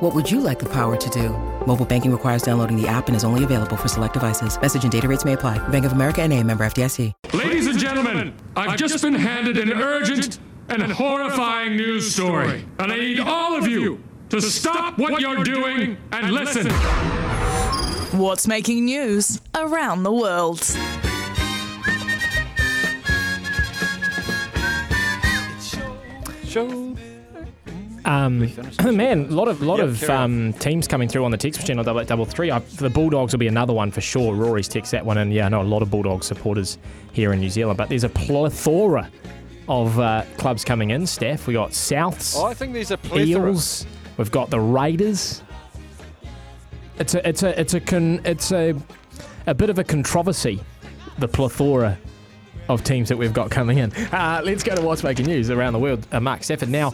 [0.00, 1.30] What would you like the power to do?
[1.66, 4.56] Mobile banking requires downloading the app and is only available for select devices.
[4.60, 5.58] Message and data rates may apply.
[5.70, 7.12] Bank of America and a member FDIC.
[7.34, 12.64] Ladies and gentlemen, I've just been handed an urgent and horrifying news story.
[12.78, 16.70] And I need all of you to stop what you're doing and listen.
[18.16, 20.62] What's making news around the world?
[26.46, 26.94] Show.
[28.08, 28.40] Um,
[28.96, 31.78] man, a lot of lot Yep, of um, teams coming through on the text machine
[31.78, 32.50] on double eight double three.
[32.50, 34.34] I, the Bulldogs will be another one for sure.
[34.34, 36.78] Rory's text that one, and yeah, I know a lot of Bulldog supporters
[37.12, 37.76] here in New Zealand.
[37.76, 39.10] But there's a plethora
[39.68, 41.06] of uh, clubs coming in.
[41.06, 43.26] Steph, we got Souths, Oh, I think these are plethora.
[43.26, 43.86] Eels.
[44.16, 45.42] We've got the Raiders.
[46.98, 48.74] It's a it's a it's a con, it's a
[49.46, 50.60] a bit of a controversy.
[51.18, 51.98] The plethora
[52.68, 53.92] of teams that we've got coming in.
[54.12, 56.06] Uh, let's go to what's making news around the world.
[56.12, 56.68] Uh, Mark Stafford.
[56.68, 56.92] Now,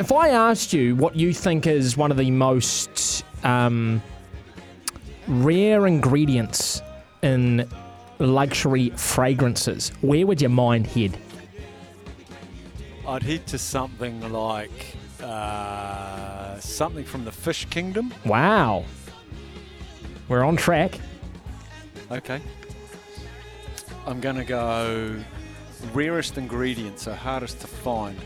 [0.00, 4.02] if I asked you what you think is one of the most um,
[5.28, 6.80] rare ingredients
[7.20, 7.68] in
[8.18, 11.18] luxury fragrances, where would your mind head?
[13.06, 18.14] I'd head to something like uh, something from the fish kingdom.
[18.24, 18.86] Wow.
[20.28, 20.98] We're on track.
[22.10, 22.40] Okay.
[24.06, 25.22] I'm going to go
[25.92, 28.18] rarest ingredients, so hardest to find.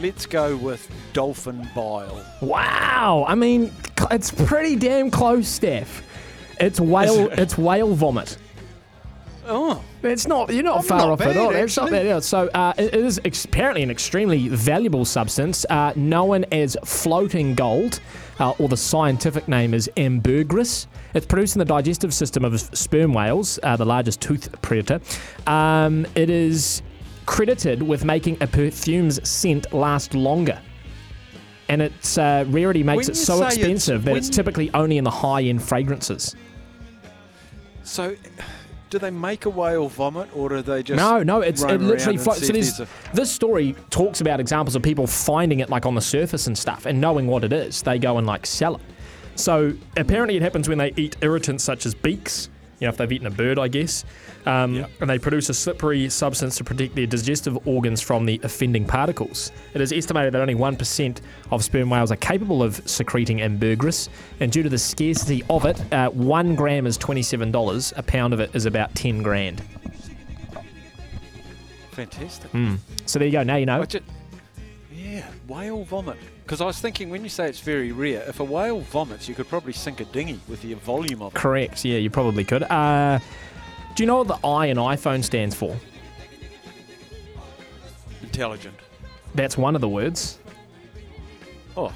[0.00, 2.24] Let's go with dolphin bile.
[2.40, 3.24] Wow.
[3.26, 3.72] I mean,
[4.10, 6.02] it's pretty damn close, Steph.
[6.60, 7.30] It's whale.
[7.30, 7.38] it?
[7.38, 8.36] it's whale vomit.
[9.50, 10.52] Oh, It's not.
[10.52, 11.50] You're not Oh, far not off at bad, all.
[11.54, 11.98] It's not actually.
[12.00, 12.06] bad.
[12.06, 12.18] yeah.
[12.20, 17.54] So uh, it it is ex- apparently an extremely valuable substance, uh, known as floating
[17.54, 18.00] gold,
[18.38, 20.86] uh, or the scientific name is ambergris.
[21.14, 25.00] It's produced in the digestive system of sperm whales, uh, the largest tooth predator.
[25.46, 26.82] Um, it is
[27.28, 30.58] credited with making a perfume's scent last longer.
[31.68, 34.96] And its uh, rarity makes When it so say it's- expensive that it's typically only
[34.96, 36.34] in the high-end fragrances.
[37.82, 38.16] so
[38.90, 42.16] do they make a whale vomit or do they just No, no, it's it literally
[42.16, 42.46] floats.
[42.46, 46.00] So there's, there's this story talks about examples of people finding it like on the
[46.00, 48.82] surface and stuff, and knowing what it is, they go and like sell it.
[49.34, 52.48] So apparently, it happens when they eat irritants such as beaks.
[52.80, 54.04] You know, if they've eaten a bird, I guess,
[54.46, 54.86] um, Yeah.
[55.00, 59.50] and they produce a slippery substance to protect their digestive organs from the offending particles.
[59.74, 64.08] It is estimated that only one percent of sperm whales are capable of secreting ambergris,
[64.38, 67.92] and due to the scarcity of it, uh, one gram is twenty-seven dollars.
[67.96, 69.60] A pound of it is about ten grand.
[71.90, 72.50] fantastic?
[73.06, 73.42] So there you go.
[73.42, 73.82] Now you know.
[73.82, 74.00] I ju-
[74.94, 76.16] yeah, whale vomit.
[76.48, 79.34] Because I was thinking when you say it's very rare, if a whale vomits, you
[79.34, 81.38] could probably sink a dinghy with the volume of it.
[81.38, 81.84] Correct.
[81.84, 82.62] Yeah, you probably could.
[82.62, 83.18] Uh,
[83.94, 85.76] do you know what the I in iPhone stands for?
[88.22, 88.74] Intelligent.
[89.34, 90.38] That's one of the words.
[91.76, 91.92] Oh,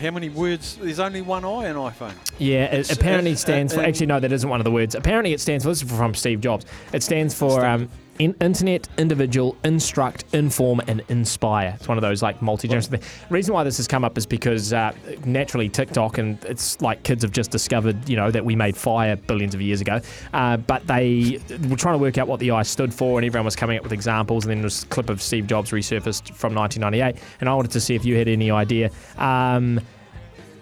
[0.00, 0.78] how many words?
[0.82, 2.14] There's only one I in iPhone.
[2.40, 3.82] Yeah, it apparently stands for.
[3.82, 4.96] Actually, no, that isn't one of the words.
[4.96, 5.68] Apparently, it stands for.
[5.68, 6.66] This is from Steve Jobs.
[6.92, 7.88] It stands for um,
[8.18, 11.74] in, internet, individual, instruct, inform, and inspire.
[11.76, 13.30] It's one of those like multi-generational things.
[13.30, 14.92] Reason why this has come up is because uh,
[15.24, 19.16] naturally TikTok and it's like kids have just discovered, you know, that we made fire
[19.16, 20.00] billions of years ago.
[20.32, 23.44] Uh, but they were trying to work out what the I stood for, and everyone
[23.44, 24.44] was coming up with examples.
[24.44, 27.94] And then this clip of Steve Jobs resurfaced from 1998, and I wanted to see
[27.94, 28.90] if you had any idea.
[29.16, 29.80] Um,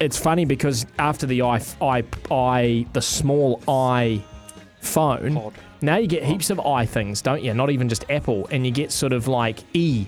[0.01, 4.23] it's funny because after the i, I, I the small i
[4.81, 5.55] phone, Pod.
[5.81, 7.55] now you get heaps of i things, don't you?
[7.55, 10.07] Not even just Apple, and you get sort of like e,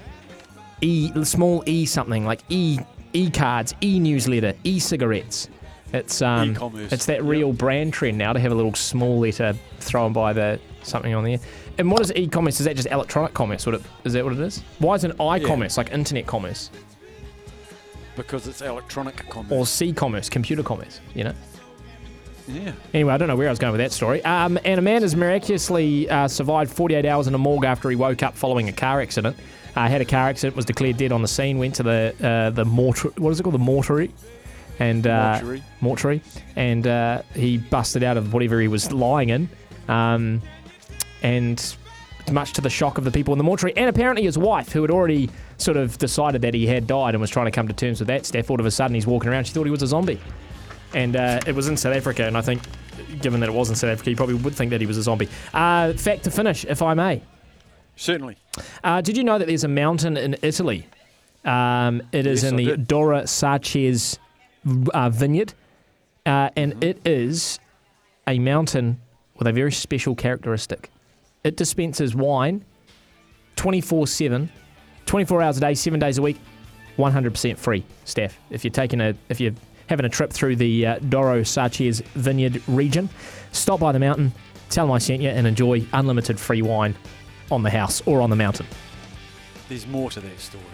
[0.81, 2.79] e, small e something like e,
[3.13, 5.49] e cards, e newsletter, e cigarettes.
[5.93, 9.55] It's um, E-commerce, it's that real brand trend now to have a little small letter
[9.79, 11.39] thrown by the something on there.
[11.79, 12.61] And what is e-commerce?
[12.61, 13.67] Is that just electronic commerce?
[13.67, 14.63] What it, is that what it is?
[14.79, 16.71] Why is an i-commerce like internet commerce
[18.17, 19.53] Because it's electronic commerce.
[19.53, 21.01] or c-commerce, computer commerce?
[21.15, 21.35] You know.
[22.53, 22.73] Yeah.
[22.95, 24.25] Anyway, I don't know where I was going with that story.
[24.25, 27.97] Um, and a man has miraculously uh, survived 48 hours in a morgue after he
[27.97, 29.37] woke up following a car accident.
[29.75, 32.51] Uh, had a car accident, was declared dead on the scene, went to the uh,
[32.51, 33.15] the mortuary.
[33.17, 33.55] What is it called?
[33.55, 34.11] The mortuary.
[34.79, 35.63] And uh, Mortuary.
[35.81, 36.23] mortuary,
[36.57, 39.49] and uh, he busted out of whatever he was lying in,
[39.87, 40.41] um,
[41.23, 41.77] and
[42.33, 44.81] much to the shock of the people in the mortuary, and apparently his wife, who
[44.83, 45.29] had already
[45.59, 48.09] sort of decided that he had died and was trying to come to terms with
[48.09, 49.47] that, Steph, all of a sudden he's walking around.
[49.47, 50.19] She thought he was a zombie,
[50.95, 52.63] and uh, it was in South Africa, and I think,
[53.21, 55.03] given that it was in South Africa, you probably would think that he was a
[55.03, 55.29] zombie.
[55.55, 57.23] Uh, fact to finish, if I may.
[57.97, 58.37] Certainly.
[58.83, 60.87] Uh, did you know that there's a mountain in Italy?
[61.45, 62.89] Um, it is Yes, in I the did.
[62.89, 64.19] Dora Sanchez
[64.95, 65.55] uh, vineyard,
[66.27, 66.83] uh, and Mm-hmm.
[66.85, 67.59] it is
[68.27, 69.01] a mountain
[69.39, 70.91] with a very special characteristic.
[71.45, 72.65] It dispenses wine
[73.57, 74.49] 24 7,
[75.07, 76.39] 24 hours a day, seven days a week,
[76.97, 78.39] 100% free, staff.
[78.51, 79.53] If you're taking a, if you're
[79.93, 83.11] having a trip through the uh, Doro Sanchez vineyard region,
[83.53, 84.33] stop by the mountain,
[84.71, 86.97] tell them I sent you, and enjoy unlimited free wine
[87.51, 88.67] on the house or on the mountain.
[89.69, 90.65] There's more to that story.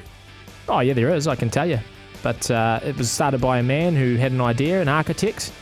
[0.69, 1.81] Oh, yeah, there is, I can tell you.
[2.23, 5.53] But uh, it was started by a man who had an idea, an architect.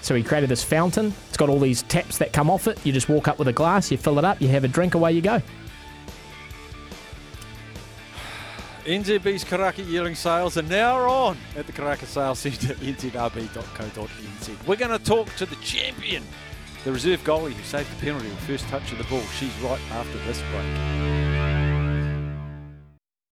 [0.00, 1.12] So he created this fountain.
[1.28, 2.84] It's got all these taps that come off it.
[2.84, 4.94] You just walk up with a glass, you fill it up, you have a drink,
[4.94, 5.42] away you go.
[8.84, 14.66] NZB's Karaka yearling sales are now on at the Karaka Sales Centre, nzb.co.nz.
[14.66, 16.24] We're going to talk to the champion,
[16.84, 19.22] the reserve goalie who saved the penalty with first touch of the ball.
[19.38, 21.21] She's right after this break.